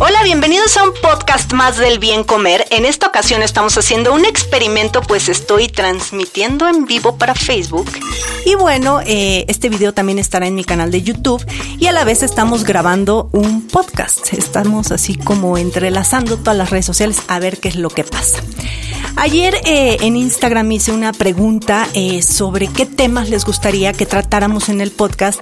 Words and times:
Hola, 0.00 0.24
bienvenidos 0.24 0.76
a 0.76 0.82
un 0.82 0.92
podcast 0.92 1.52
más 1.52 1.78
del 1.78 2.00
bien 2.00 2.24
comer. 2.24 2.66
En 2.70 2.84
esta 2.84 3.06
ocasión 3.06 3.42
estamos 3.42 3.78
haciendo 3.78 4.12
un 4.12 4.24
experimento, 4.24 5.00
pues 5.00 5.28
estoy 5.28 5.68
transmitiendo 5.68 6.68
en 6.68 6.84
vivo 6.84 7.16
para 7.16 7.36
Facebook. 7.36 7.88
Y 8.44 8.56
bueno, 8.56 9.00
eh, 9.06 9.44
este 9.46 9.68
video 9.68 9.94
también 9.94 10.18
estará 10.18 10.48
en 10.48 10.56
mi 10.56 10.64
canal 10.64 10.90
de 10.90 11.02
YouTube 11.02 11.46
y 11.78 11.86
a 11.86 11.92
la 11.92 12.02
vez 12.02 12.24
estamos 12.24 12.64
grabando 12.64 13.28
un 13.32 13.68
podcast. 13.68 14.32
Estamos 14.32 14.90
así 14.90 15.14
como 15.14 15.56
entrelazando 15.58 16.38
todas 16.38 16.56
las 16.56 16.70
redes 16.70 16.86
sociales 16.86 17.22
a 17.28 17.38
ver 17.38 17.58
qué 17.58 17.68
es 17.68 17.76
lo 17.76 17.88
que 17.88 18.02
pasa. 18.02 18.42
Ayer 19.14 19.54
eh, 19.64 19.98
en 20.00 20.16
Instagram 20.16 20.72
hice 20.72 20.90
una 20.90 21.12
pregunta 21.12 21.86
eh, 21.94 22.20
sobre 22.22 22.66
qué 22.66 22.84
temas 22.84 23.30
les 23.30 23.44
gustaría 23.44 23.92
que 23.92 24.06
tratáramos 24.06 24.68
en 24.68 24.80
el 24.80 24.90
podcast 24.90 25.40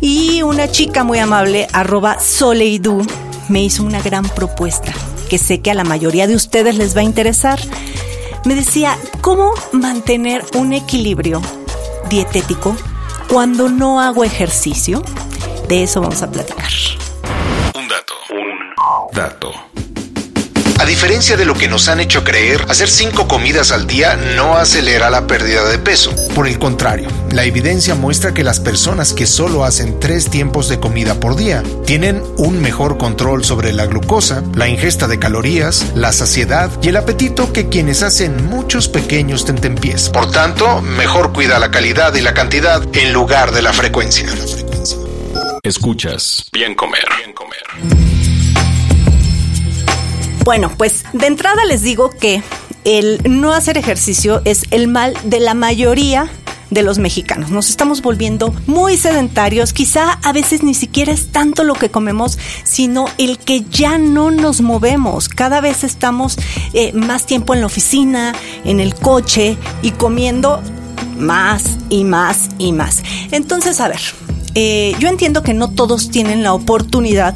y 0.00 0.42
una 0.42 0.70
chica 0.70 1.02
muy 1.02 1.18
amable, 1.18 1.66
arroba 1.72 2.20
Soleidu, 2.20 3.04
me 3.48 3.62
hizo 3.62 3.82
una 3.82 4.00
gran 4.00 4.28
propuesta 4.28 4.92
que 5.28 5.38
sé 5.38 5.60
que 5.60 5.70
a 5.70 5.74
la 5.74 5.84
mayoría 5.84 6.26
de 6.26 6.34
ustedes 6.34 6.76
les 6.76 6.96
va 6.96 7.00
a 7.00 7.04
interesar. 7.04 7.58
Me 8.44 8.54
decía, 8.54 8.98
¿cómo 9.20 9.52
mantener 9.72 10.44
un 10.54 10.72
equilibrio 10.72 11.40
dietético 12.08 12.76
cuando 13.28 13.68
no 13.68 14.00
hago 14.00 14.24
ejercicio? 14.24 15.02
De 15.68 15.82
eso 15.82 16.00
vamos 16.00 16.22
a 16.22 16.30
platicar. 16.30 16.70
Un 17.74 17.88
dato. 17.88 18.14
Un 18.30 19.14
dato. 19.14 19.52
A 20.84 20.86
diferencia 20.86 21.38
de 21.38 21.46
lo 21.46 21.54
que 21.54 21.66
nos 21.66 21.88
han 21.88 21.98
hecho 21.98 22.24
creer, 22.24 22.66
hacer 22.68 22.90
cinco 22.90 23.26
comidas 23.26 23.72
al 23.72 23.86
día 23.86 24.16
no 24.36 24.58
acelera 24.58 25.08
la 25.08 25.26
pérdida 25.26 25.66
de 25.66 25.78
peso. 25.78 26.14
Por 26.34 26.46
el 26.46 26.58
contrario, 26.58 27.08
la 27.30 27.44
evidencia 27.44 27.94
muestra 27.94 28.34
que 28.34 28.44
las 28.44 28.60
personas 28.60 29.14
que 29.14 29.24
solo 29.24 29.64
hacen 29.64 29.98
tres 29.98 30.28
tiempos 30.28 30.68
de 30.68 30.80
comida 30.80 31.18
por 31.18 31.36
día 31.36 31.62
tienen 31.86 32.22
un 32.36 32.60
mejor 32.60 32.98
control 32.98 33.46
sobre 33.46 33.72
la 33.72 33.86
glucosa, 33.86 34.42
la 34.54 34.68
ingesta 34.68 35.08
de 35.08 35.18
calorías, 35.18 35.86
la 35.94 36.12
saciedad 36.12 36.70
y 36.82 36.88
el 36.88 36.98
apetito 36.98 37.50
que 37.50 37.70
quienes 37.70 38.02
hacen 38.02 38.44
muchos 38.44 38.86
pequeños 38.88 39.46
tentempiés. 39.46 40.10
Por 40.10 40.30
tanto, 40.32 40.82
mejor 40.82 41.32
cuida 41.32 41.58
la 41.58 41.70
calidad 41.70 42.14
y 42.14 42.20
la 42.20 42.34
cantidad 42.34 42.82
en 42.94 43.14
lugar 43.14 43.52
de 43.52 43.62
la 43.62 43.72
frecuencia. 43.72 44.26
Escuchas 45.62 46.44
Bien 46.52 46.74
Comer. 46.74 47.06
Bien 47.22 47.32
Comer. 47.32 48.13
Bueno, 50.44 50.70
pues 50.76 51.04
de 51.14 51.26
entrada 51.26 51.64
les 51.64 51.80
digo 51.80 52.10
que 52.10 52.42
el 52.84 53.18
no 53.26 53.52
hacer 53.52 53.78
ejercicio 53.78 54.42
es 54.44 54.64
el 54.70 54.88
mal 54.88 55.14
de 55.24 55.40
la 55.40 55.54
mayoría 55.54 56.30
de 56.68 56.82
los 56.82 56.98
mexicanos. 56.98 57.50
Nos 57.50 57.70
estamos 57.70 58.02
volviendo 58.02 58.54
muy 58.66 58.98
sedentarios. 58.98 59.72
Quizá 59.72 60.12
a 60.22 60.32
veces 60.34 60.62
ni 60.62 60.74
siquiera 60.74 61.12
es 61.12 61.32
tanto 61.32 61.64
lo 61.64 61.72
que 61.72 61.90
comemos, 61.90 62.38
sino 62.62 63.06
el 63.16 63.38
que 63.38 63.62
ya 63.62 63.96
no 63.96 64.30
nos 64.30 64.60
movemos. 64.60 65.30
Cada 65.30 65.62
vez 65.62 65.82
estamos 65.82 66.36
eh, 66.74 66.92
más 66.92 67.24
tiempo 67.24 67.54
en 67.54 67.60
la 67.60 67.66
oficina, 67.66 68.34
en 68.66 68.80
el 68.80 68.94
coche 68.94 69.56
y 69.80 69.92
comiendo 69.92 70.62
más 71.16 71.78
y 71.88 72.04
más 72.04 72.50
y 72.58 72.72
más. 72.72 73.02
Entonces, 73.30 73.80
a 73.80 73.88
ver, 73.88 74.00
eh, 74.54 74.94
yo 74.98 75.08
entiendo 75.08 75.42
que 75.42 75.54
no 75.54 75.68
todos 75.70 76.10
tienen 76.10 76.42
la 76.42 76.52
oportunidad 76.52 77.34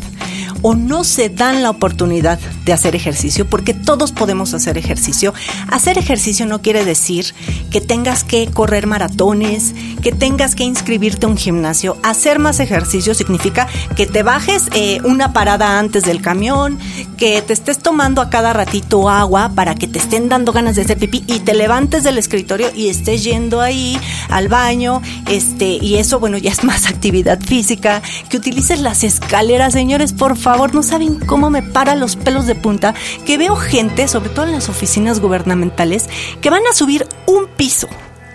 o 0.62 0.74
no 0.74 1.04
se 1.04 1.28
dan 1.28 1.62
la 1.62 1.70
oportunidad 1.70 2.38
de 2.64 2.72
hacer 2.72 2.96
ejercicio, 2.96 3.48
porque 3.48 3.74
todos 3.74 4.12
podemos 4.12 4.54
hacer 4.54 4.76
ejercicio. 4.76 5.32
Hacer 5.68 5.98
ejercicio 5.98 6.46
no 6.46 6.60
quiere 6.60 6.84
decir 6.84 7.34
que 7.70 7.80
tengas 7.80 8.24
que 8.24 8.46
correr 8.48 8.86
maratones, 8.86 9.74
que 10.02 10.12
tengas 10.12 10.54
que 10.54 10.64
inscribirte 10.64 11.26
a 11.26 11.28
un 11.28 11.36
gimnasio. 11.36 11.96
Hacer 12.02 12.38
más 12.38 12.60
ejercicio 12.60 13.14
significa 13.14 13.68
que 13.96 14.06
te 14.06 14.22
bajes 14.22 14.68
eh, 14.74 15.00
una 15.04 15.32
parada 15.32 15.78
antes 15.78 16.04
del 16.04 16.20
camión, 16.20 16.78
que 17.16 17.42
te 17.42 17.52
estés 17.52 17.78
tomando 17.78 18.20
a 18.20 18.30
cada 18.30 18.52
ratito 18.52 19.08
agua 19.08 19.52
para 19.54 19.74
que 19.74 19.86
te 19.86 19.98
estén 19.98 20.28
dando 20.28 20.52
ganas 20.52 20.76
de 20.76 20.82
hacer 20.82 20.98
pipí 20.98 21.24
y 21.26 21.40
te 21.40 21.54
levantes 21.54 22.02
del 22.02 22.18
escritorio 22.18 22.68
y 22.74 22.88
estés 22.88 23.24
yendo 23.24 23.60
ahí 23.60 23.98
al 24.28 24.48
baño, 24.48 25.02
este, 25.28 25.78
y 25.80 25.96
eso, 25.96 26.20
bueno, 26.20 26.38
ya 26.38 26.50
es 26.50 26.64
más 26.64 26.86
actividad 26.88 27.40
física, 27.40 28.02
que 28.28 28.36
utilices 28.36 28.80
las 28.80 29.04
escaleras, 29.04 29.72
señores, 29.72 30.12
por 30.12 30.36
favor 30.36 30.47
favor, 30.48 30.74
no 30.74 30.82
saben 30.82 31.16
cómo 31.20 31.50
me 31.50 31.62
para 31.62 31.94
los 31.94 32.16
pelos 32.16 32.46
de 32.46 32.54
punta 32.54 32.94
que 33.26 33.36
veo 33.36 33.54
gente, 33.54 34.08
sobre 34.08 34.30
todo 34.30 34.46
en 34.46 34.52
las 34.52 34.70
oficinas 34.70 35.20
gubernamentales, 35.20 36.08
que 36.40 36.48
van 36.48 36.62
a 36.66 36.74
subir 36.74 37.06
un 37.26 37.48
piso, 37.48 37.86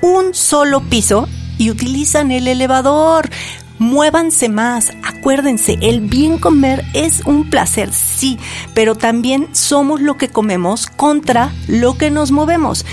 un 0.03 0.35
solo 0.35 0.81
piso 0.81 1.27
y 1.57 1.71
utilizan 1.71 2.29
el 2.29 2.47
elevador. 2.47 3.31
Muévanse 3.79 4.47
más, 4.47 4.93
acuérdense, 5.03 5.79
el 5.81 6.01
bien 6.01 6.37
comer 6.37 6.85
es 6.93 7.21
un 7.25 7.49
placer, 7.49 7.91
sí, 7.91 8.37
pero 8.75 8.93
también 8.93 9.47
somos 9.51 9.99
lo 9.99 10.15
que 10.15 10.29
comemos 10.29 10.85
contra 10.85 11.51
lo 11.67 11.97
que 11.97 12.11
nos 12.11 12.31
movemos. 12.31 12.85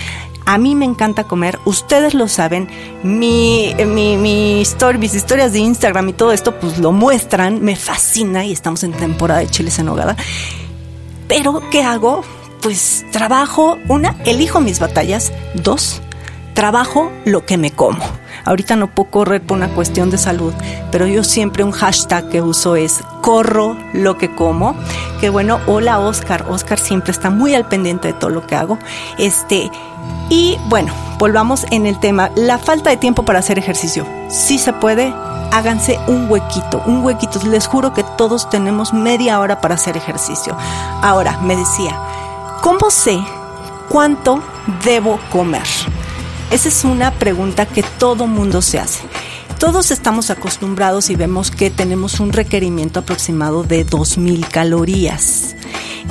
A 0.50 0.58
mí 0.58 0.74
me 0.74 0.84
encanta 0.84 1.28
comer, 1.28 1.60
ustedes 1.64 2.12
lo 2.12 2.26
saben, 2.26 2.68
mi, 3.04 3.72
mi, 3.86 4.16
mi 4.16 4.64
mis 4.98 5.14
historias 5.14 5.52
de 5.52 5.60
Instagram 5.60 6.08
y 6.08 6.12
todo 6.12 6.32
esto, 6.32 6.58
pues 6.58 6.76
lo 6.78 6.90
muestran, 6.90 7.62
me 7.62 7.76
fascina 7.76 8.44
y 8.44 8.50
estamos 8.50 8.82
en 8.82 8.90
temporada 8.90 9.38
de 9.38 9.46
chiles 9.46 9.78
en 9.78 9.88
hogada. 9.88 10.16
Pero, 11.28 11.62
¿qué 11.70 11.84
hago? 11.84 12.24
Pues 12.62 13.06
trabajo, 13.12 13.78
una, 13.86 14.16
elijo 14.24 14.60
mis 14.60 14.80
batallas, 14.80 15.32
dos, 15.54 16.02
trabajo 16.52 17.12
lo 17.24 17.46
que 17.46 17.56
me 17.56 17.70
como. 17.70 18.02
Ahorita 18.44 18.76
no 18.76 18.88
puedo 18.88 19.10
correr 19.10 19.42
por 19.42 19.56
una 19.56 19.68
cuestión 19.68 20.10
de 20.10 20.18
salud, 20.18 20.52
pero 20.90 21.06
yo 21.06 21.24
siempre 21.24 21.64
un 21.64 21.72
hashtag 21.72 22.28
que 22.28 22.42
uso 22.42 22.76
es 22.76 23.00
corro 23.20 23.76
lo 23.92 24.18
que 24.18 24.34
como. 24.34 24.74
Que 25.20 25.30
bueno, 25.30 25.60
hola 25.66 25.98
Oscar. 25.98 26.46
Oscar 26.48 26.78
siempre 26.78 27.12
está 27.12 27.30
muy 27.30 27.54
al 27.54 27.66
pendiente 27.66 28.08
de 28.08 28.14
todo 28.14 28.30
lo 28.30 28.46
que 28.46 28.56
hago. 28.56 28.78
Este, 29.18 29.70
y 30.28 30.56
bueno, 30.68 30.92
volvamos 31.18 31.66
en 31.70 31.86
el 31.86 31.98
tema. 32.00 32.30
La 32.36 32.58
falta 32.58 32.90
de 32.90 32.96
tiempo 32.96 33.24
para 33.24 33.40
hacer 33.40 33.58
ejercicio. 33.58 34.06
Si 34.28 34.58
se 34.58 34.72
puede, 34.72 35.12
háganse 35.50 35.98
un 36.06 36.30
huequito, 36.30 36.82
un 36.86 37.04
huequito. 37.04 37.40
Les 37.46 37.66
juro 37.66 37.92
que 37.92 38.04
todos 38.16 38.48
tenemos 38.48 38.92
media 38.92 39.40
hora 39.40 39.60
para 39.60 39.74
hacer 39.74 39.96
ejercicio. 39.96 40.56
Ahora, 41.02 41.38
me 41.42 41.56
decía, 41.56 41.98
¿cómo 42.60 42.90
sé 42.90 43.20
cuánto 43.88 44.42
debo 44.84 45.18
comer? 45.30 45.66
Esa 46.50 46.68
es 46.68 46.84
una 46.84 47.12
pregunta 47.12 47.64
que 47.64 47.84
todo 47.98 48.26
mundo 48.26 48.60
se 48.60 48.80
hace. 48.80 49.02
Todos 49.60 49.92
estamos 49.92 50.30
acostumbrados 50.30 51.08
y 51.10 51.14
vemos 51.14 51.52
que 51.52 51.70
tenemos 51.70 52.18
un 52.18 52.32
requerimiento 52.32 53.00
aproximado 53.00 53.62
de 53.62 53.86
2.000 53.86 54.48
calorías. 54.48 55.54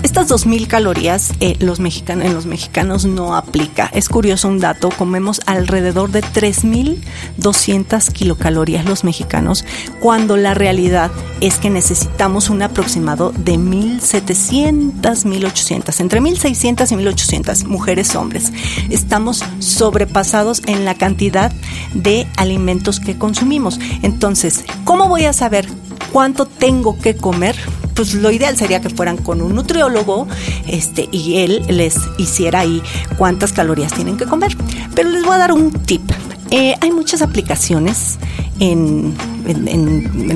Estas 0.04 0.30
2.000 0.30 0.68
calorías 0.68 1.34
eh, 1.40 1.56
los 1.60 1.80
mexicanos, 1.80 2.26
en 2.26 2.34
los 2.34 2.46
mexicanos 2.46 3.06
no 3.06 3.36
aplica. 3.36 3.90
Es 3.94 4.10
curioso 4.10 4.48
un 4.48 4.60
dato, 4.60 4.90
comemos 4.90 5.42
alrededor 5.46 6.12
de 6.12 6.22
3.200 6.22 8.12
kilocalorías 8.12 8.86
los 8.86 9.04
mexicanos, 9.04 9.66
cuando 10.00 10.38
la 10.38 10.54
realidad 10.54 11.12
es 11.42 11.58
que 11.58 11.70
necesitamos 11.70 12.50
un 12.50 12.62
aproximado 12.62 13.32
de 13.32 13.56
1.700, 13.56 15.02
1.800, 15.02 16.00
entre 16.00 16.22
1.600 16.22 16.92
y 16.92 16.96
1.800 16.96 17.66
mujeres, 17.66 18.16
hombres. 18.16 18.52
Estamos 18.90 19.44
sobrepasados 19.60 20.62
en 20.66 20.86
la 20.86 20.96
cantidad 20.96 21.52
de 21.94 22.28
alimentos 22.38 23.00
que 23.00 23.18
consumimos. 23.18 23.80
Entonces, 24.02 24.64
¿cómo 24.84 25.08
voy 25.08 25.26
a 25.26 25.34
saber 25.34 25.68
cuánto 26.12 26.46
tengo 26.46 27.00
que 27.00 27.16
comer? 27.16 27.56
Pues 28.00 28.14
lo 28.14 28.32
ideal 28.32 28.56
sería 28.56 28.80
que 28.80 28.90
fueran 28.90 29.18
con 29.18 29.42
un 29.42 29.54
nutriólogo 29.56 30.26
este, 30.68 31.10
y 31.12 31.40
él 31.40 31.66
les 31.68 31.98
hiciera 32.18 32.62
ahí 32.62 32.82
cuántas 33.18 33.52
calorías 33.52 33.92
tienen 33.92 34.16
que 34.16 34.24
comer. 34.24 34.56
Pero 34.96 35.10
les 35.10 35.26
voy 35.26 35.36
a 35.36 35.38
dar 35.38 35.52
un 35.52 35.70
tip. 35.70 36.10
Eh, 36.50 36.76
hay 36.80 36.92
muchas 36.94 37.22
aplicaciones 37.22 38.18
en, 38.62 39.14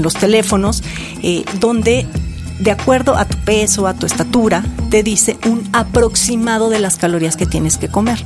los 0.02 0.14
teléfonos 0.16 0.84
eh, 1.22 1.46
donde 1.62 2.06
de 2.60 2.72
acuerdo 2.72 3.16
a 3.16 3.24
tu 3.24 3.38
peso, 3.38 3.88
a 3.88 3.94
tu 3.94 4.08
estatura, 4.08 4.66
te 4.90 5.02
dice 5.02 5.38
un 5.46 5.64
aproximado 5.72 6.70
de 6.70 6.80
las 6.80 6.98
calorías 6.98 7.38
que 7.38 7.46
tienes 7.46 7.78
que 7.78 7.88
comer. 7.88 8.26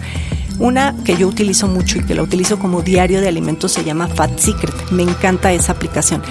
Una 0.58 0.96
que 1.06 1.16
yo 1.16 1.28
utilizo 1.28 1.68
mucho 1.68 2.00
y 2.00 2.04
que 2.04 2.16
la 2.16 2.24
utilizo 2.24 2.58
como 2.58 2.82
diario 2.82 3.22
de 3.22 3.28
alimentos 3.28 3.72
se 3.72 3.84
llama 3.84 4.08
Fat 4.08 4.40
Secret. 4.40 4.74
Me 4.90 5.04
encanta 5.04 5.54
esa 5.54 5.74
aplicación 5.74 6.24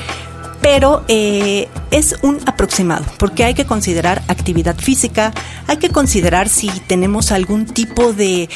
pero 0.67 1.05
eh, 1.07 1.69
es 1.93 2.17
un 2.23 2.41
aproximado, 2.45 3.05
porque 3.21 3.45
hay 3.45 3.55
que 3.55 3.67
considerar 3.67 4.25
actividad 4.27 4.75
física, 4.77 5.33
hay 5.69 5.77
que 5.77 5.91
considerar 5.91 6.49
si 6.49 6.69
tenemos 6.89 7.31
algún 7.31 7.67
tipo 7.67 8.13
de, 8.13 8.49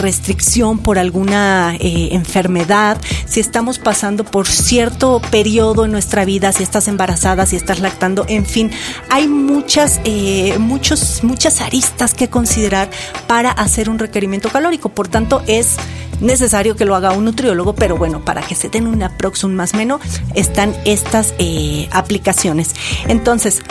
restricción 0.00 0.80
por 0.80 0.98
alguna 0.98 1.76
eh, 1.78 2.08
enfermedad, 2.10 2.98
si 3.26 3.38
estamos 3.38 3.78
pasando 3.78 4.24
por 4.24 4.48
cierto 4.48 5.22
periodo 5.30 5.84
en 5.84 5.92
nuestra 5.92 6.24
vida, 6.24 6.50
si 6.50 6.64
estás 6.64 6.88
embarazada, 6.88 7.46
si 7.46 7.54
estás 7.54 7.78
lactando, 7.78 8.24
en 8.26 8.44
fin, 8.44 8.72
hay 9.08 9.28
muchas, 9.28 10.00
eh, 10.02 10.56
muchos, 10.58 11.22
muchas 11.22 11.60
aristas 11.60 12.12
que 12.12 12.28
considerar 12.28 12.90
para 13.28 13.52
hacer 13.52 13.88
un 13.88 14.00
requerimiento 14.00 14.48
calórico. 14.48 14.88
Por 14.88 15.06
tanto, 15.06 15.44
es 15.46 15.76
necesario 16.20 16.76
que 16.76 16.84
lo 16.84 16.94
haga 16.94 17.12
un 17.12 17.24
nutriólogo, 17.24 17.74
pero 17.74 17.96
bueno, 17.96 18.24
para 18.24 18.42
que 18.42 18.54
se 18.54 18.68
den 18.68 18.86
una 18.86 19.06
aproximación 19.06 19.56
más 19.56 19.74
o 19.74 19.76
menos, 19.76 20.00
están 20.34 20.74
estas 20.84 21.34
eh, 21.38 21.88
aplicaciones. 21.92 22.74
Entonces, 23.06 23.62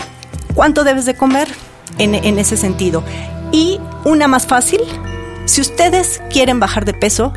¿cuánto 0.56 0.84
debes 0.84 1.06
de 1.06 1.16
comer 1.16 1.48
en, 1.98 2.16
en 2.16 2.40
ese 2.40 2.58
sentido? 2.58 3.04
Y 3.52 3.80
una 4.06 4.28
más 4.28 4.48
fácil, 4.48 4.80
si 5.46 5.62
ustedes 5.62 6.22
quieren 6.30 6.60
bajar 6.60 6.86
de 6.86 6.94
peso 6.94 7.34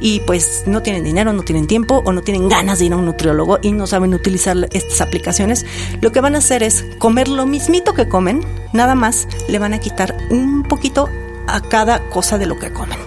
y 0.00 0.20
pues 0.20 0.62
no 0.66 0.82
tienen 0.82 1.02
dinero, 1.02 1.32
no 1.32 1.42
tienen 1.42 1.66
tiempo 1.66 2.00
o 2.04 2.12
no 2.12 2.22
tienen 2.22 2.48
ganas 2.48 2.78
de 2.78 2.84
ir 2.84 2.92
a 2.92 2.96
un 2.96 3.06
nutriólogo 3.06 3.58
y 3.60 3.72
no 3.72 3.88
saben 3.88 4.14
utilizar 4.14 4.56
estas 4.72 5.00
aplicaciones, 5.00 5.66
lo 6.00 6.12
que 6.12 6.20
van 6.20 6.36
a 6.36 6.38
hacer 6.38 6.62
es 6.62 6.84
comer 6.98 7.26
lo 7.26 7.44
mismito 7.44 7.92
que 7.92 8.08
comen, 8.08 8.46
nada 8.72 8.94
más 8.94 9.26
le 9.48 9.58
van 9.58 9.74
a 9.74 9.80
quitar 9.80 10.16
un 10.30 10.62
poquito 10.62 11.08
a 11.48 11.60
cada 11.60 12.08
cosa 12.08 12.38
de 12.38 12.46
lo 12.46 12.56
que 12.58 12.72
comen. 12.72 12.98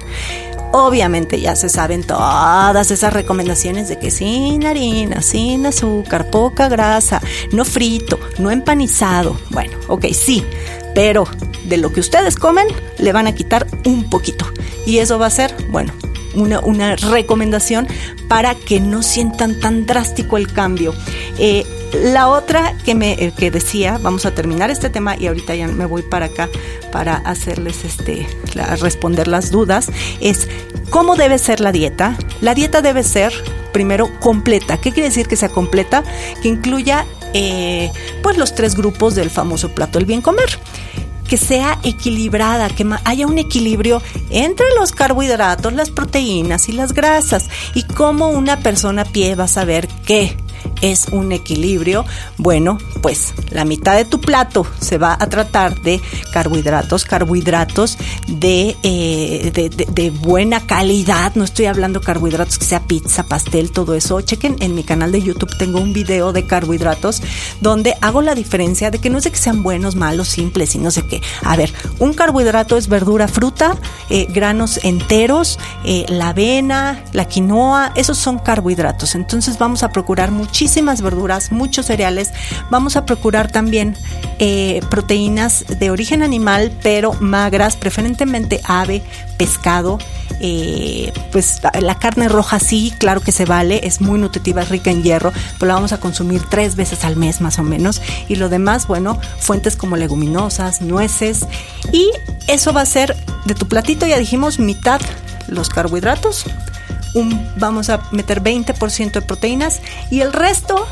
Obviamente 0.72 1.42
ya 1.42 1.56
se 1.56 1.68
saben 1.68 2.04
todas 2.04 2.92
esas 2.92 3.12
recomendaciones 3.12 3.88
de 3.90 3.98
que 3.98 4.12
sin 4.12 4.66
harina, 4.66 5.22
sin 5.22 5.66
azúcar, 5.66 6.30
poca 6.30 6.70
grasa, 6.70 7.22
no 7.52 7.66
frito, 7.66 8.20
no 8.38 8.52
empanizado. 8.52 9.40
Bueno, 9.50 9.78
ok, 9.88 10.06
sí, 10.14 10.46
pero 10.94 11.28
de 11.64 11.78
lo 11.78 11.92
que 11.92 12.00
ustedes 12.00 12.36
comen 12.36 12.68
le 13.00 13.14
van 13.14 13.26
a 13.26 13.34
quitar 13.34 13.66
un 13.86 14.10
poquito. 14.10 14.46
Y 14.86 15.00
eso 15.00 15.18
va 15.18 15.26
a 15.26 15.32
ser, 15.32 15.56
bueno, 15.72 15.92
una, 16.36 16.60
una 16.60 16.96
recomendación 16.96 17.88
para 18.28 18.54
que 18.54 18.80
no 18.80 19.02
sientan 19.02 19.60
tan 19.60 19.86
drástico 19.86 20.38
el 20.38 20.52
cambio. 20.52 20.94
Eh, 21.40 21.66
la 21.94 22.30
otra 22.30 22.78
que 22.86 22.96
me 22.96 23.14
eh, 23.14 23.34
que 23.36 23.52
decía, 23.52 24.00
vamos 24.02 24.26
a 24.26 24.32
terminar 24.32 24.70
este 24.70 24.90
tema 24.90 25.16
y 25.18 25.28
ahorita 25.28 25.56
ya 25.56 25.68
me 25.68 25.86
voy 25.86 26.02
para 26.02 26.28
acá 26.28 26.50
para 26.92 27.16
hacerles 27.16 27.84
este 27.86 28.28
responder 28.80 29.28
las 29.28 29.52
dudas, 29.52 29.90
es 30.20 30.48
cómo 30.90 31.16
debe 31.16 31.38
ser 31.38 31.60
la 31.60 31.72
dieta. 31.72 32.18
La 32.42 32.56
dieta 32.56 32.82
debe 32.82 33.04
ser 33.04 33.34
primero 33.72 34.10
completa. 34.20 34.78
¿Qué 34.78 34.92
quiere 34.92 35.10
decir 35.10 35.28
que 35.28 35.36
sea 35.36 35.50
completa? 35.50 36.04
Que 36.42 36.48
incluya 36.48 37.06
eh, 37.34 37.92
pues 38.24 38.38
los 38.38 38.56
tres 38.56 38.76
grupos 38.76 39.16
del 39.16 39.30
famoso 39.30 39.70
plato 39.70 40.00
del 40.00 40.06
bien 40.06 40.22
comer 40.22 40.60
que 41.30 41.38
sea 41.38 41.78
equilibrada, 41.84 42.70
que 42.70 42.84
haya 43.06 43.28
un 43.28 43.38
equilibrio 43.38 44.02
entre 44.32 44.66
los 44.80 44.92
carbohidratos, 44.92 45.72
las 45.74 45.92
proteínas 45.92 46.70
y 46.70 46.72
las 46.72 46.92
grasas. 46.92 47.50
Y 47.76 47.84
cómo 47.84 48.30
una 48.30 48.58
persona 48.62 49.06
pie 49.06 49.36
va 49.36 49.44
a 49.44 49.48
saber 49.48 49.88
qué 50.08 50.36
es 50.82 51.08
un 51.12 51.32
equilibrio, 51.32 52.06
bueno, 52.38 52.78
pues 53.02 53.34
la 53.52 53.66
mitad 53.66 53.96
de 53.96 54.06
tu 54.06 54.20
plato 54.20 54.66
se 54.80 54.98
va 54.98 55.16
a 55.20 55.30
tratar 55.30 55.80
de 55.82 56.02
carbohidratos, 56.34 57.06
carbohidratos 57.06 57.98
de, 58.28 58.76
eh, 58.84 59.52
de, 59.70 60.10
buena 60.10 60.66
calidad, 60.66 61.34
no 61.36 61.44
estoy 61.44 61.68
hablando 61.68 62.02
carbohidratos 62.02 62.58
que 62.58 62.66
sea 62.66 62.82
pizza, 62.82 63.24
pastel, 63.24 63.72
todo 63.72 63.94
eso. 63.94 64.22
Chequen 64.22 64.56
en 64.60 64.76
mi 64.76 64.84
canal 64.84 65.12
de 65.12 65.22
YouTube, 65.22 65.56
tengo 65.58 65.80
un 65.80 65.94
video 65.94 66.34
de 66.34 66.46
carbohidratos 66.46 67.22
donde 67.62 67.96
hago 68.02 68.22
la 68.22 68.36
diferencia 68.36 68.92
de 68.92 69.00
que 69.00 69.10
no 69.10 69.20
de 69.24 69.32
que 69.32 69.38
sean 69.38 69.64
buenos, 69.64 69.96
malos, 69.96 70.28
simples 70.28 70.76
y 70.76 70.78
no 70.78 70.92
sé 70.92 71.06
qué. 71.06 71.22
A 71.44 71.56
ver, 71.56 71.74
un 72.00 72.14
carbohidrato 72.14 72.78
es 72.78 72.88
verdura, 72.88 73.28
fruta, 73.28 73.76
eh, 74.10 74.28
granos 74.30 74.80
enteros, 74.84 75.60
eh, 75.84 76.06
la 76.10 76.30
avena, 76.30 77.04
la 77.14 77.26
quinoa, 77.26 77.92
esos 77.96 78.18
son 78.18 78.40
carbohidratos. 78.40 79.16
Entonces 79.16 79.58
vamos 79.58 79.84
a 79.84 79.92
procurar 79.92 80.32
muchísimas 80.70 81.02
verduras, 81.02 81.52
muchos 81.52 81.88
cereales. 81.88 82.30
Vamos 82.70 82.96
a 82.96 83.04
procurar 83.04 83.52
también 83.52 83.98
eh, 84.38 84.82
proteínas 84.92 85.66
de 85.68 85.90
origen 85.90 86.22
animal, 86.22 86.72
pero 86.84 87.14
magras, 87.14 87.76
preferentemente 87.76 88.62
ave, 88.66 89.02
pescado. 89.40 89.98
Eh, 90.42 91.12
pues 91.32 91.60
la 91.82 91.96
carne 91.96 92.30
roja 92.30 92.60
sí, 92.60 92.94
claro 93.00 93.20
que 93.20 93.32
se 93.32 93.46
vale, 93.46 93.82
es 93.84 94.00
muy 94.00 94.20
nutritiva, 94.20 94.62
es 94.62 94.70
rica 94.70 94.92
en 94.92 95.02
hierro, 95.02 95.34
pero 95.58 95.70
la 95.70 95.74
vamos 95.74 95.92
a 95.92 96.00
consumir 96.00 96.44
tres 96.48 96.76
veces 96.76 97.04
al 97.04 97.16
mes 97.16 97.42
más 97.42 97.58
o 97.58 97.64
menos. 97.64 98.00
Y 98.28 98.36
lo 98.36 98.48
demás, 98.48 98.86
bueno, 98.86 99.20
fuentes 99.40 99.76
como 99.76 99.98
leguminosas, 99.98 100.82
nueces. 100.82 101.48
Y 101.92 102.12
eso 102.46 102.74
va 102.74 102.82
a 102.82 102.86
ser 102.86 103.18
de 103.46 103.56
tu 103.56 103.68
platito, 103.68 104.06
ya 104.06 104.20
dijimos, 104.20 104.60
mitad 104.60 105.02
los 105.48 105.70
carbohidratos, 105.70 106.46
vamos 107.58 107.90
a 107.90 108.02
meter 108.12 108.42
20% 108.42 109.12
de 109.12 109.22
proteínas 109.22 109.82
y 110.10 110.22
el 110.22 110.34
resto 110.34 110.88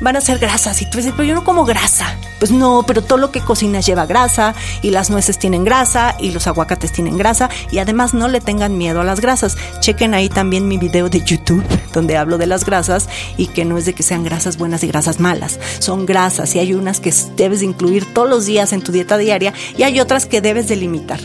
van 0.00 0.16
a 0.16 0.20
ser 0.20 0.38
grasas. 0.38 0.82
Y 0.82 0.86
tú 0.90 0.98
dices, 0.98 1.12
pero 1.16 1.28
yo 1.28 1.34
no 1.34 1.44
como 1.44 1.64
grasa. 1.64 2.14
Pues 2.38 2.50
no, 2.50 2.84
pero 2.86 3.02
todo 3.02 3.18
lo 3.18 3.30
que 3.30 3.40
cocinas 3.40 3.86
lleva 3.86 4.04
grasa 4.04 4.54
y 4.82 4.90
las 4.90 5.08
nueces 5.08 5.38
tienen 5.38 5.64
grasa 5.64 6.16
y 6.20 6.32
los 6.32 6.46
aguacates 6.46 6.92
tienen 6.92 7.16
grasa 7.16 7.48
y 7.70 7.78
además 7.78 8.12
no 8.12 8.28
le 8.28 8.40
tengan 8.40 8.76
miedo 8.76 9.00
a 9.00 9.04
las 9.04 9.20
grasas. 9.20 9.56
Chequen 9.80 10.12
ahí 10.12 10.28
también 10.28 10.68
mi 10.68 10.76
video 10.76 11.08
de 11.08 11.22
YouTube 11.24 11.64
donde 11.94 12.18
hablo 12.18 12.36
de 12.36 12.46
las 12.46 12.66
grasas 12.66 13.08
y 13.38 13.46
que 13.46 13.64
no 13.64 13.78
es 13.78 13.86
de 13.86 13.94
que 13.94 14.02
sean 14.02 14.22
grasas 14.22 14.58
buenas 14.58 14.82
y 14.82 14.88
grasas 14.88 15.18
malas. 15.18 15.58
Son 15.78 16.04
grasas 16.04 16.54
y 16.54 16.58
hay 16.58 16.74
unas 16.74 17.00
que 17.00 17.14
debes 17.36 17.60
de 17.60 17.66
incluir 17.66 18.12
todos 18.12 18.28
los 18.28 18.44
días 18.44 18.74
en 18.74 18.82
tu 18.82 18.92
dieta 18.92 19.16
diaria 19.16 19.54
y 19.78 19.84
hay 19.84 19.98
otras 20.00 20.26
que 20.26 20.42
debes 20.42 20.68
de 20.68 20.76
limitar. 20.76 21.20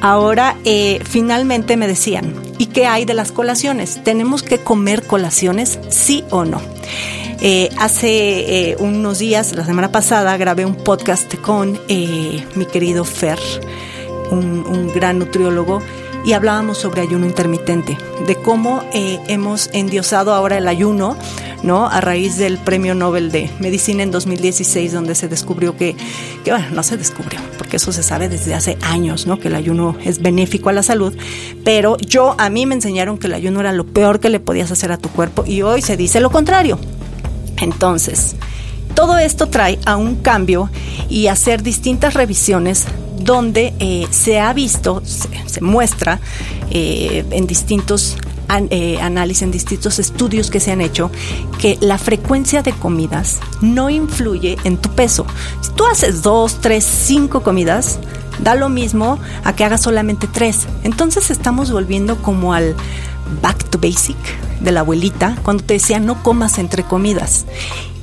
Ahora, 0.00 0.56
eh, 0.64 1.00
finalmente 1.04 1.76
me 1.76 1.88
decían, 1.88 2.34
¿y 2.58 2.66
qué 2.66 2.86
hay 2.86 3.04
de 3.04 3.14
las 3.14 3.32
colaciones? 3.32 4.02
¿Tenemos 4.04 4.42
que 4.42 4.58
comer 4.58 5.04
colaciones, 5.04 5.78
sí 5.88 6.24
o 6.30 6.44
no? 6.44 6.60
Eh, 7.40 7.70
hace 7.78 8.70
eh, 8.70 8.76
unos 8.80 9.20
días, 9.20 9.52
la 9.52 9.64
semana 9.64 9.92
pasada, 9.92 10.36
grabé 10.36 10.64
un 10.64 10.74
podcast 10.74 11.36
con 11.36 11.78
eh, 11.86 12.44
mi 12.56 12.66
querido 12.66 13.04
Fer, 13.04 13.38
un, 14.32 14.92
gran 14.92 15.20
nutriólogo, 15.20 15.80
y 16.24 16.32
hablábamos 16.32 16.78
sobre 16.78 17.02
ayuno 17.02 17.26
intermitente, 17.26 17.96
de 18.26 18.34
cómo 18.34 18.82
hemos 18.92 19.70
endiosado 19.72 20.34
ahora 20.34 20.58
el 20.58 20.66
ayuno, 20.66 21.16
¿no? 21.62 21.88
A 21.88 22.00
raíz 22.00 22.36
del 22.36 22.58
Premio 22.58 22.94
Nobel 22.94 23.30
de 23.32 23.50
Medicina 23.58 24.02
en 24.02 24.10
2016, 24.10 24.92
donde 24.92 25.14
se 25.14 25.28
descubrió 25.28 25.76
que, 25.76 25.96
que, 26.44 26.50
bueno, 26.50 26.66
no 26.72 26.82
se 26.82 26.96
descubrió, 26.96 27.40
porque 27.56 27.76
eso 27.76 27.92
se 27.92 28.02
sabe 28.02 28.28
desde 28.28 28.54
hace 28.54 28.78
años, 28.82 29.26
¿no? 29.26 29.38
Que 29.38 29.48
el 29.48 29.54
ayuno 29.54 29.96
es 30.04 30.20
benéfico 30.20 30.68
a 30.68 30.72
la 30.72 30.82
salud, 30.82 31.16
pero 31.64 31.96
yo, 31.98 32.34
a 32.38 32.50
mí 32.50 32.66
me 32.66 32.74
enseñaron 32.74 33.18
que 33.18 33.26
el 33.26 33.34
ayuno 33.34 33.60
era 33.60 33.72
lo 33.72 33.86
peor 33.86 34.20
que 34.20 34.28
le 34.28 34.40
podías 34.40 34.70
hacer 34.70 34.92
a 34.92 34.98
tu 34.98 35.08
cuerpo 35.08 35.44
y 35.46 35.62
hoy 35.62 35.82
se 35.82 35.96
dice 35.96 36.20
lo 36.20 36.30
contrario. 36.30 36.78
Entonces, 37.60 38.36
todo 38.94 39.18
esto 39.18 39.46
trae 39.46 39.78
a 39.84 39.96
un 39.96 40.16
cambio 40.16 40.70
y 41.08 41.26
hacer 41.28 41.62
distintas 41.62 42.14
revisiones 42.14 42.86
donde 43.20 43.74
eh, 43.78 44.06
se 44.10 44.40
ha 44.40 44.52
visto, 44.52 45.02
se, 45.04 45.60
muestra 45.60 46.20
eh, 46.70 47.24
en 47.30 47.46
distintos 47.46 48.16
eh, 48.70 49.00
análisis, 49.00 49.42
en 49.42 49.50
distintos 49.50 49.98
estudios 49.98 50.50
que 50.50 50.60
se 50.60 50.72
han 50.72 50.80
hecho, 50.80 51.10
que 51.58 51.78
la 51.80 51.98
frecuencia 51.98 52.62
de 52.62 52.72
comidas 52.72 53.38
no 53.60 53.90
influye 53.90 54.56
en 54.64 54.76
tu 54.76 54.90
peso. 54.90 55.26
Si 55.60 55.70
tú 55.72 55.86
haces 55.86 56.22
dos, 56.22 56.60
tres, 56.60 56.84
cinco 56.84 57.42
comidas, 57.42 57.98
da 58.38 58.54
lo 58.54 58.68
mismo 58.68 59.18
a 59.44 59.54
que 59.54 59.64
hagas 59.64 59.82
solamente 59.82 60.26
tres. 60.26 60.66
Entonces 60.84 61.30
estamos 61.30 61.70
volviendo 61.70 62.20
como 62.22 62.54
al 62.54 62.74
back 63.42 63.64
to 63.70 63.78
basic 63.78 64.16
de 64.60 64.72
la 64.72 64.80
abuelita 64.80 65.36
cuando 65.42 65.62
te 65.62 65.74
decía 65.74 66.00
no 66.00 66.22
comas 66.22 66.58
entre 66.58 66.82
comidas. 66.82 67.46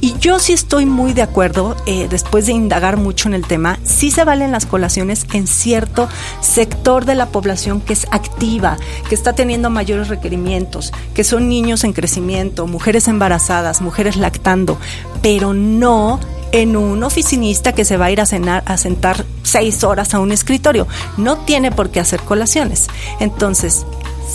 Y 0.01 0.17
yo 0.19 0.39
sí 0.39 0.53
estoy 0.53 0.85
muy 0.85 1.13
de 1.13 1.21
acuerdo, 1.21 1.75
eh, 1.85 2.07
después 2.09 2.45
de 2.45 2.53
indagar 2.53 2.97
mucho 2.97 3.27
en 3.27 3.33
el 3.33 3.45
tema, 3.45 3.79
sí 3.83 4.11
se 4.11 4.23
valen 4.23 4.51
las 4.51 4.65
colaciones 4.65 5.25
en 5.33 5.47
cierto 5.47 6.07
sector 6.41 7.05
de 7.05 7.15
la 7.15 7.27
población 7.27 7.81
que 7.81 7.93
es 7.93 8.05
activa, 8.11 8.77
que 9.09 9.15
está 9.15 9.33
teniendo 9.33 9.69
mayores 9.69 10.07
requerimientos, 10.07 10.91
que 11.13 11.23
son 11.23 11.49
niños 11.49 11.83
en 11.83 11.93
crecimiento, 11.93 12.67
mujeres 12.67 13.07
embarazadas, 13.07 13.81
mujeres 13.81 14.17
lactando, 14.17 14.77
pero 15.21 15.53
no 15.53 16.19
en 16.51 16.77
un 16.77 17.03
oficinista 17.03 17.73
que 17.73 17.83
se 17.83 17.97
va 17.97 18.05
a 18.05 18.11
ir 18.11 18.21
a, 18.21 18.25
cenar, 18.25 18.63
a 18.65 18.77
sentar 18.77 19.25
seis 19.43 19.83
horas 19.83 20.13
a 20.13 20.19
un 20.19 20.31
escritorio. 20.31 20.87
No 21.17 21.37
tiene 21.39 21.71
por 21.71 21.89
qué 21.89 21.99
hacer 21.99 22.21
colaciones. 22.21 22.87
Entonces, 23.19 23.85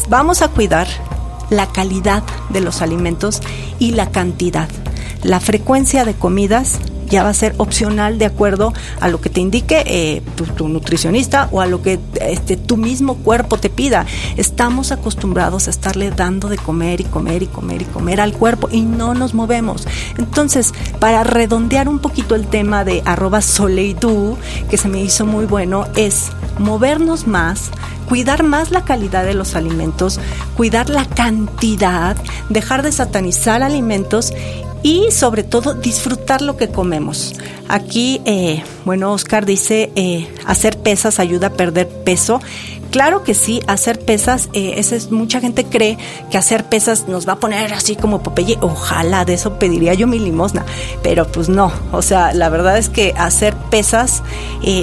vamos 0.08 0.42
a 0.42 0.48
cuidar 0.48 0.86
la 1.48 1.66
calidad 1.66 2.22
de 2.50 2.60
los 2.60 2.82
alimentos 2.82 3.40
y 3.78 3.92
la 3.92 4.10
cantidad. 4.10 4.68
La 5.22 5.40
frecuencia 5.40 6.04
de 6.04 6.14
comidas 6.14 6.78
ya 7.10 7.24
va 7.24 7.30
a 7.30 7.34
ser 7.34 7.54
opcional 7.58 8.18
de 8.18 8.24
acuerdo 8.24 8.72
a 9.00 9.08
lo 9.08 9.20
que 9.20 9.28
te 9.28 9.40
indique 9.40 9.82
eh, 9.84 10.22
tu, 10.56 10.68
nutricionista 10.68 11.48
o 11.50 11.60
a 11.60 11.66
lo 11.66 11.82
que 11.82 11.98
este, 12.20 12.56
tu 12.56 12.76
mismo 12.76 13.16
cuerpo 13.16 13.58
te 13.58 13.68
pida. 13.68 14.06
Estamos 14.36 14.92
acostumbrados 14.92 15.66
a 15.66 15.70
estarle 15.70 16.10
dando 16.12 16.48
de 16.48 16.56
comer 16.56 17.00
y 17.00 17.04
comer 17.04 17.42
y 17.42 17.46
comer 17.46 17.82
y 17.82 17.84
comer 17.86 18.20
al 18.20 18.32
cuerpo 18.32 18.68
y 18.70 18.82
no 18.82 19.14
nos 19.14 19.34
movemos. 19.34 19.86
Entonces, 20.16 20.72
para 21.00 21.24
redondear 21.24 21.88
un 21.88 21.98
poquito 21.98 22.36
el 22.36 22.46
tema 22.46 22.84
de 22.84 23.02
arroba 23.04 23.42
soleidú, 23.42 24.38
que 24.70 24.76
se 24.76 24.88
me 24.88 25.02
hizo 25.02 25.26
muy 25.26 25.46
bueno, 25.46 25.86
es 25.96 26.30
movernos 26.58 27.26
más, 27.26 27.70
cuidar 28.08 28.44
más 28.44 28.70
la 28.70 28.84
calidad 28.84 29.24
de 29.24 29.34
los 29.34 29.56
alimentos, 29.56 30.20
cuidar 30.56 30.88
la 30.88 31.06
cantidad, 31.06 32.16
dejar 32.50 32.82
de 32.82 32.92
satanizar 32.92 33.62
alimentos 33.62 34.32
y 34.82 35.10
sobre 35.10 35.42
todo 35.42 35.74
disfrutar 35.74 36.42
lo 36.42 36.56
que 36.56 36.68
comemos. 36.68 37.34
Aquí, 37.68 38.20
eh, 38.24 38.62
bueno, 38.84 39.12
Oscar 39.12 39.46
dice, 39.46 39.92
eh, 39.94 40.32
hacer 40.46 40.78
pesas 40.78 41.18
ayuda 41.18 41.48
a 41.48 41.52
perder 41.52 41.88
peso. 41.88 42.40
Claro 42.90 43.22
que 43.22 43.34
sí, 43.34 43.60
hacer 43.68 44.00
pesas, 44.00 44.48
eh, 44.52 44.74
es, 44.76 45.12
mucha 45.12 45.40
gente 45.40 45.64
cree 45.64 45.96
que 46.30 46.38
hacer 46.38 46.64
pesas 46.64 47.06
nos 47.06 47.28
va 47.28 47.34
a 47.34 47.38
poner 47.38 47.72
así 47.72 47.94
como 47.94 48.22
Popeye. 48.22 48.58
Ojalá, 48.60 49.24
de 49.24 49.34
eso 49.34 49.58
pediría 49.60 49.94
yo 49.94 50.08
mi 50.08 50.18
limosna. 50.18 50.64
Pero 51.02 51.30
pues 51.30 51.48
no, 51.48 51.72
o 51.92 52.02
sea, 52.02 52.32
la 52.32 52.48
verdad 52.48 52.78
es 52.78 52.88
que 52.88 53.14
hacer 53.16 53.54
pesas 53.70 54.24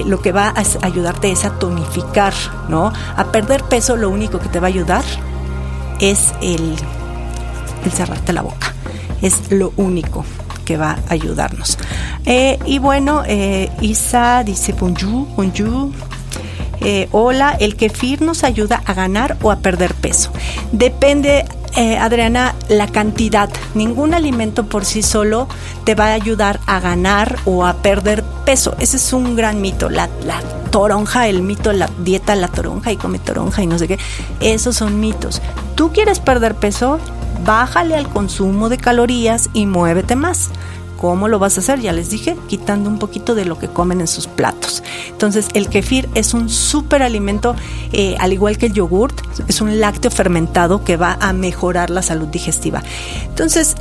lo 0.06 0.22
que 0.22 0.32
va 0.32 0.54
a 0.56 0.64
ayudarte 0.86 1.32
es 1.32 1.44
a 1.44 1.60
tonificar, 1.60 2.34
¿no? 2.70 2.94
A 3.18 3.32
perder 3.32 3.64
peso 3.64 3.98
lo 3.98 4.10
único 4.10 4.40
que 4.40 4.48
te 4.48 4.62
va 4.62 4.68
a 4.68 4.70
ayudar 4.70 5.04
es 6.00 6.34
el 6.42 6.76
cerrarte 7.92 8.32
la 8.32 8.42
boca 8.42 8.77
es 9.22 9.52
lo 9.52 9.74
único 9.78 10.26
que 10.66 10.78
va 10.78 11.00
a 11.08 11.14
ayudarnos. 11.14 11.78
Eh, 12.26 12.60
y 12.66 12.80
bueno, 12.80 13.24
eh, 13.26 13.72
Isa 13.82 14.44
dice 14.44 14.74
bonjour, 14.74 15.28
bonjour. 15.36 15.92
Eh, 16.82 17.08
hola, 17.12 17.56
el 17.60 17.76
kefir 17.76 18.22
nos 18.22 18.44
ayuda 18.44 18.84
a 18.86 18.94
ganar 18.94 19.38
o 19.42 19.52
a 19.52 19.60
perder 19.60 19.96
peso. 19.96 20.32
Depende, 20.72 21.46
Adriana, 22.00 22.56
la 22.70 22.88
cantidad. 22.88 23.50
Ningún 23.76 24.14
alimento 24.14 24.66
por 24.66 24.84
sí 24.84 25.04
solo 25.04 25.48
te 25.84 25.94
va 25.94 26.08
a 26.08 26.14
ayudar 26.14 26.60
a 26.66 26.80
ganar 26.80 27.38
o 27.46 27.66
a 27.66 27.76
perder 27.78 28.24
peso. 28.46 28.76
Ese 28.80 28.98
es 28.98 29.14
un 29.14 29.36
gran 29.36 29.62
mito. 29.62 29.90
La, 29.90 30.10
la 30.26 30.42
toronja, 30.72 31.28
el 31.28 31.44
mito, 31.44 31.74
la 31.74 31.90
dieta, 32.00 32.36
la 32.36 32.48
toronja 32.48 32.92
y 32.92 32.98
come 32.98 33.20
toronja 33.20 33.62
y 33.64 33.68
no 33.68 33.78
sé 33.78 33.88
qué. 33.88 34.00
Esos 34.40 34.76
son 34.76 35.00
mitos. 35.00 35.42
¿Tú 35.76 35.92
quieres 35.94 36.20
perder 36.20 36.56
peso? 36.56 37.00
Bájale 37.46 37.96
al 37.96 38.10
consumo 38.10 38.70
de 38.70 38.78
calorías 38.78 39.50
y 39.54 39.66
muévete 39.66 40.16
más. 40.16 40.50
¿Cómo 40.98 41.28
lo 41.28 41.38
vas 41.38 41.58
a 41.58 41.62
hacer? 41.62 41.80
Ya 41.80 41.94
les 41.94 42.10
dije, 42.10 42.36
quitando 42.48 42.90
un 42.90 42.98
poquito 42.98 43.36
de 43.36 43.46
lo 43.46 43.60
que 43.60 43.68
comen 43.68 44.02
en 44.02 44.08
sus 44.08 44.26
platos. 44.26 44.84
Entonces, 45.10 45.48
el 45.54 45.70
kefir 45.70 46.10
es 46.16 46.34
un 46.34 46.50
súper 46.50 47.04
alimento, 47.04 47.56
eh, 47.94 48.16
al 48.20 48.34
igual 48.34 48.58
que 48.58 48.66
el 48.66 48.74
yogurt, 48.74 49.22
es 49.48 49.62
un 49.62 49.80
lácteo 49.80 50.10
fermentado 50.10 50.84
que 50.84 50.98
va 50.98 51.18
a 51.22 51.34
mejorar 51.34 51.92
la 51.92 52.02
salud 52.02 52.28
digestiva. 52.28 52.82
Entonces, 53.26 53.76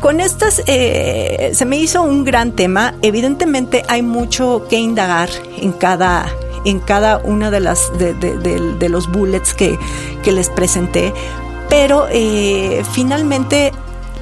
con 0.00 0.20
estas 0.20 0.62
eh, 0.66 1.50
se 1.54 1.64
me 1.64 1.76
hizo 1.76 2.02
un 2.02 2.24
gran 2.24 2.52
tema. 2.52 2.94
Evidentemente 3.02 3.82
hay 3.88 4.02
mucho 4.02 4.64
que 4.70 4.78
indagar 4.78 5.28
en 5.60 5.72
cada 5.72 6.26
en 6.64 6.80
cada 6.80 7.18
una 7.18 7.50
de 7.50 7.60
las 7.60 7.90
de, 7.98 8.88
los 8.88 9.10
bullets 9.10 9.54
que, 9.54 9.78
que 10.22 10.32
les 10.32 10.50
presenté 10.50 11.14
pero 11.68 12.06
eh, 12.10 12.82
finalmente 12.92 13.72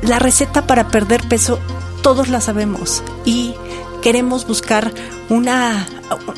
la 0.03 0.19
receta 0.19 0.67
para 0.67 0.88
perder 0.88 1.26
peso 1.29 1.59
todos 2.03 2.29
la 2.29 2.41
sabemos. 2.41 3.03
Y 3.25 3.55
queremos 4.03 4.47
buscar 4.47 4.93
una 5.29 5.87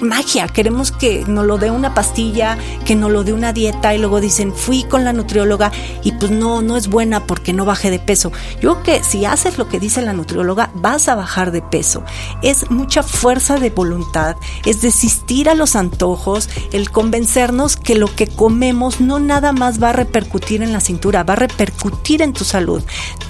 magia, 0.01 0.49
queremos 0.49 0.93
que 0.93 1.25
nos 1.27 1.45
lo 1.47 1.59
dé 1.59 1.71
una 1.71 1.95
pastilla, 1.95 2.57
que 2.85 2.95
nos 2.95 3.11
lo 3.11 3.25
dé 3.25 3.33
una 3.33 3.53
dieta 3.53 3.95
y 3.95 3.99
luego 3.99 4.21
dicen, 4.21 4.55
fui 4.55 4.85
con 4.85 5.05
la 5.05 5.13
nutrióloga 5.13 5.73
y 6.03 6.13
pues 6.13 6.31
no, 6.31 6.63
no 6.63 6.77
es 6.77 6.89
buena 6.89 7.27
porque 7.27 7.53
no 7.53 7.65
baje 7.65 7.91
de 7.91 7.99
peso. 7.99 8.33
Yo 8.61 8.83
que 8.83 9.03
si 9.03 9.25
haces 9.25 9.59
lo 9.59 9.69
que 9.69 9.81
dice 9.81 10.03
la 10.03 10.13
nutrióloga, 10.13 10.71
vas 10.75 11.09
a 11.09 11.15
bajar 11.15 11.51
de 11.51 11.63
peso. 11.63 12.05
Es 12.43 12.71
mucha 12.71 13.03
fuerza 13.03 13.59
de 13.59 13.71
voluntad, 13.71 14.37
es 14.65 14.81
desistir 14.81 15.49
a 15.49 15.55
los 15.55 15.77
antojos, 15.77 16.49
el 16.73 16.91
convencernos 16.91 17.77
que 17.77 17.95
lo 17.95 18.15
que 18.15 18.27
comemos 18.27 19.01
no 19.01 19.19
nada 19.19 19.53
más 19.53 19.83
va 19.83 19.91
a 19.91 19.93
repercutir 19.93 20.63
en 20.63 20.73
la 20.73 20.81
cintura, 20.81 21.25
va 21.25 21.35
a 21.35 21.37
repercutir 21.37 22.23
en 22.23 22.33
tu 22.33 22.45
salud. 22.45 22.83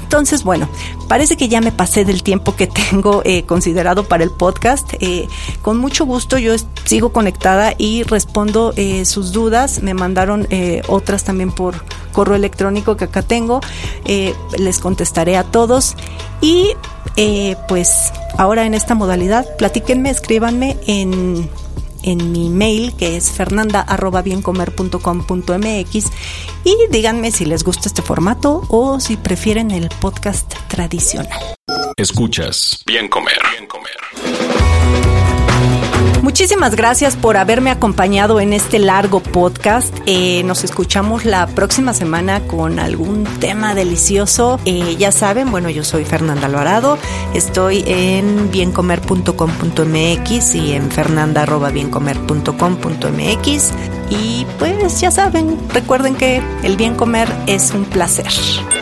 Entonces, 0.09 0.43
bueno, 0.43 0.71
parece 1.07 1.37
que 1.37 1.49
ya 1.49 1.61
me 1.61 1.71
pasé 1.71 2.07
del 2.07 2.23
tiempo 2.23 2.57
que 2.57 2.67
tengo 2.91 3.21
eh, 3.27 3.43
considerado 3.43 4.09
para 4.09 4.25
el 4.25 4.31
podcast. 4.31 4.95
Eh, 5.01 5.29
con 5.61 5.77
mucho 5.77 6.07
gusto 6.07 6.39
yo 6.39 6.55
sigo 6.87 7.13
conectada 7.13 7.75
y 7.77 8.05
respondo 8.05 8.73
eh, 8.77 9.05
sus 9.05 9.33
dudas. 9.33 9.83
Me 9.83 9.93
mandaron 9.93 10.49
otras 10.89 11.25
también 11.25 11.53
por 11.53 11.85
correo 12.13 12.37
electrónico 12.37 12.97
que 12.97 13.05
acá 13.05 13.21
tengo. 13.21 13.61
les 14.57 14.79
contestaré 14.79 15.37
a 15.37 15.45
todos. 15.45 15.95
Y 16.41 16.73
pues 17.69 18.11
ahora 18.39 18.65
en 18.65 18.73
esta 18.73 18.95
modalidad, 18.95 19.45
platíquenme, 19.59 20.09
escríbanme 20.09 20.79
en 20.87 21.51
en 22.09 22.33
mi 22.33 22.49
mail 22.49 22.95
que 22.97 23.17
es 23.17 23.31
fernanda@biencomer.com.mx 23.31 26.07
y 26.65 26.77
díganme 26.91 27.31
si 27.31 27.45
les 27.45 27.63
gusta 27.65 27.89
este 27.89 28.03
formato 28.03 28.63
o 28.69 29.01
si 29.01 29.17
prefieren 29.17 29.71
el 29.71 29.89
podcast 30.01 30.55
tradicional. 30.69 31.57
Escuchas 31.97 32.83
Bien 32.87 33.09
Comer. 33.09 33.41
Bien 33.53 33.67
Comer. 33.67 34.68
Muchísimas 36.29 36.77
gracias 36.77 37.17
por 37.17 37.39
haberme 37.39 37.71
acompañado 37.71 38.39
en 38.39 38.53
este 38.53 38.79
largo 38.79 39.21
podcast. 39.21 39.97
Eh, 40.05 40.43
nos 40.45 40.63
escuchamos 40.63 41.25
la 41.25 41.47
próxima 41.47 41.95
semana 41.95 42.47
con 42.47 42.79
algún 42.79 43.25
tema 43.41 43.75
delicioso. 43.75 44.61
Eh, 44.67 44.97
ya 44.99 45.11
saben, 45.11 45.51
bueno, 45.51 45.71
yo 45.71 45.85
soy 45.85 46.05
Fernanda 46.05 46.45
Alvarado. 46.45 46.99
Estoy 47.33 47.83
en 47.87 48.51
biencomer.com.mx 48.51 50.55
y 50.55 50.75
en 50.75 50.91
fernanda.biencomer.com.mx. 50.91 53.71
Y 54.11 54.47
pues 54.59 55.01
ya 55.01 55.11
saben, 55.11 55.57
recuerden 55.73 56.15
que 56.15 56.43
el 56.63 56.77
bien 56.77 56.95
comer 56.95 57.35
es 57.47 57.71
un 57.71 57.87
placer. 57.87 58.29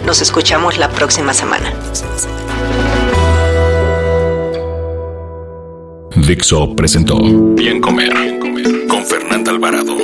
Nos 0.04 0.20
escuchamos 0.20 0.78
la 0.78 0.90
próxima 0.90 1.32
semana. 1.32 1.72
Dixo 6.26 6.74
presentó 6.74 7.18
Bien 7.54 7.80
Comer 7.80 8.12
con 8.88 9.06
Fernanda 9.06 9.52
Alvarado. 9.52 9.96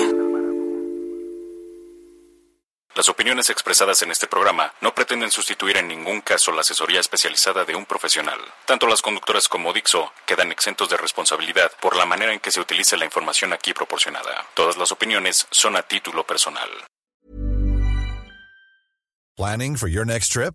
Las 2.95 3.09
opiniones 3.09 3.51
expresadas 3.51 4.03
en 4.03 4.13
este 4.13 4.29
programa 4.29 4.73
no 4.81 4.95
pretenden 4.95 5.33
sustituir 5.33 5.79
en 5.79 5.89
ningún 5.89 6.21
caso 6.21 6.53
la 6.53 6.61
asesoría 6.61 7.01
especializada 7.01 7.65
de 7.65 7.75
un 7.75 7.87
profesional. 7.87 8.39
Tanto 8.67 8.87
las 8.87 9.03
conductoras 9.03 9.49
como 9.49 9.73
Dixo 9.73 10.13
quedan 10.25 10.53
exentos 10.53 10.89
de 10.89 10.97
responsabilidad 10.97 11.73
por 11.81 11.97
la 11.97 12.07
manera 12.07 12.33
en 12.33 12.39
que 12.39 12.53
se 12.53 12.61
utilice 12.61 12.97
la 12.97 13.05
información 13.05 13.53
aquí 13.53 13.75
proporcionada. 13.75 14.47
Todas 14.55 14.77
las 14.77 14.93
opiniones 14.93 15.49
son 15.51 15.75
a 15.75 15.83
título 15.83 16.25
personal. 16.25 16.71
Planning 19.37 19.77
for 19.77 19.89
your 19.89 20.07
next 20.07 20.31
trip? 20.31 20.55